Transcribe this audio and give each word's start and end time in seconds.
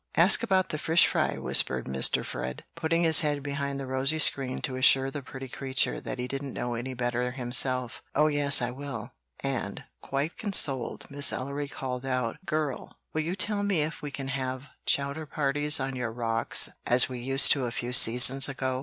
"Ask 0.17 0.41
about 0.41 0.69
the 0.69 0.79
fish 0.79 1.05
fry," 1.05 1.37
whispered 1.37 1.85
Mr. 1.85 2.25
Fred, 2.25 2.63
putting 2.75 3.03
his 3.03 3.19
head 3.19 3.43
behind 3.43 3.79
the 3.79 3.85
rosy 3.85 4.17
screen 4.17 4.59
to 4.63 4.75
assure 4.75 5.11
the 5.11 5.21
pretty 5.21 5.47
creature 5.47 6.01
that 6.01 6.17
he 6.17 6.27
didn't 6.27 6.53
know 6.53 6.73
any 6.73 6.95
better 6.95 7.33
himself. 7.33 8.01
"Oh 8.15 8.25
yes, 8.25 8.63
I 8.63 8.71
will!" 8.71 9.11
and, 9.43 9.83
quite 10.01 10.39
consoled, 10.39 11.05
Miss 11.11 11.31
Ellery 11.31 11.67
called 11.67 12.03
out, 12.03 12.37
"Girl, 12.47 12.97
will 13.13 13.21
you 13.21 13.35
tell 13.35 13.61
me 13.61 13.83
if 13.83 14.01
we 14.01 14.09
can 14.09 14.29
have 14.29 14.69
chowder 14.87 15.27
parties 15.27 15.79
on 15.79 15.95
your 15.95 16.11
rocks 16.11 16.67
as 16.83 17.07
we 17.07 17.19
used 17.19 17.51
to 17.51 17.65
a 17.67 17.71
few 17.71 17.93
seasons 17.93 18.49
ago?" 18.49 18.79